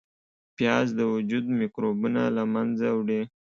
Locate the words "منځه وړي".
2.53-3.21